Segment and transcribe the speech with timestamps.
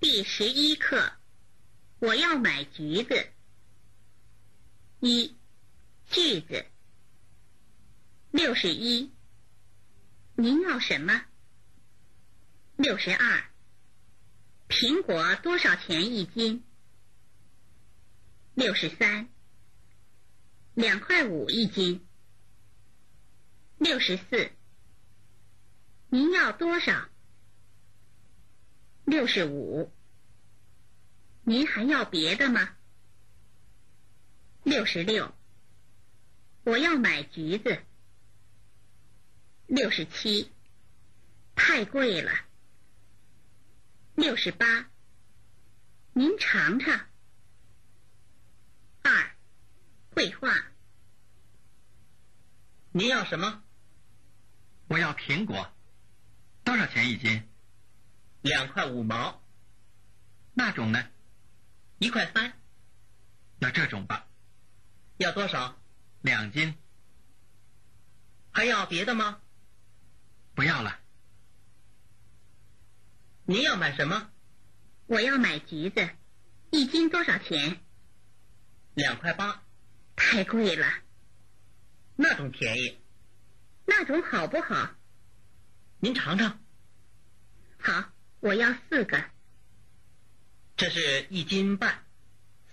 [0.00, 1.12] 第十一课，
[1.98, 3.32] 我要买橘子。
[5.00, 5.36] 一，
[6.08, 6.66] 句子。
[8.30, 9.12] 六十一，
[10.36, 11.24] 您要什么？
[12.76, 13.50] 六十二，
[14.68, 16.62] 苹果多少钱一斤？
[18.54, 19.28] 六十三，
[20.74, 22.06] 两块五一斤。
[23.78, 24.52] 六十四，
[26.08, 27.08] 您要多少？
[29.18, 29.92] 六十五，
[31.42, 32.76] 您还要别的吗？
[34.62, 35.34] 六十六，
[36.62, 37.82] 我要买橘子。
[39.66, 40.52] 六十七，
[41.56, 42.30] 太贵了。
[44.14, 44.88] 六十八，
[46.12, 47.08] 您尝尝。
[49.02, 49.30] 二，
[50.12, 50.54] 绘画。
[52.92, 53.64] 您要什么？
[54.86, 55.72] 我要苹果，
[56.62, 57.42] 多少钱一斤？
[58.42, 59.42] 两块五毛。
[60.54, 61.08] 那种呢？
[61.98, 62.52] 一块三。
[63.58, 64.26] 那这种吧。
[65.16, 65.78] 要多少？
[66.22, 66.74] 两斤。
[68.50, 69.40] 还要别的吗？
[70.54, 70.98] 不要了。
[73.44, 74.30] 您要买什么？
[75.06, 76.08] 我要买橘子，
[76.70, 77.80] 一斤多少钱？
[78.94, 79.62] 两块八。
[80.16, 80.86] 太贵了。
[82.16, 82.98] 那种便宜。
[83.86, 84.90] 那种好不好？
[86.00, 86.60] 您尝尝。
[88.40, 89.24] 好，我要四个。
[90.76, 92.04] 这是一斤半，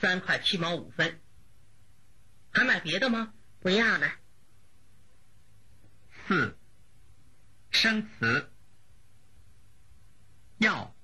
[0.00, 1.20] 三块七毛五分。
[2.52, 3.34] 还买别的吗？
[3.60, 4.10] 不要了。
[6.26, 6.58] 四，
[7.70, 8.52] 生词。
[10.58, 10.94] 要，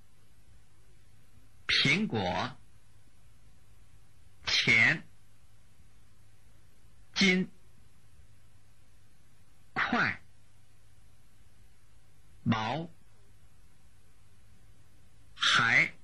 [1.67, 2.59] 苹果，
[4.45, 5.07] 钱，
[7.15, 7.51] 金，
[9.73, 10.23] 块，
[12.43, 12.91] 毛，
[15.35, 15.95] 还，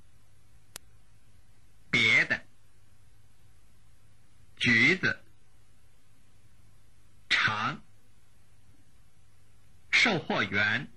[1.90, 2.42] 别的，
[4.56, 5.22] 橘子，
[7.52, 7.82] 长，
[9.90, 10.90] 售货员。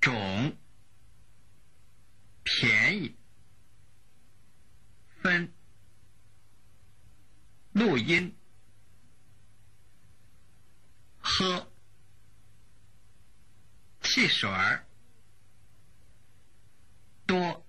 [0.00, 0.56] 种，
[2.44, 3.16] 便宜，
[5.22, 5.52] 分，
[7.72, 8.36] 录音，
[11.18, 11.72] 喝，
[14.02, 14.86] 汽水儿，
[17.26, 17.63] 多。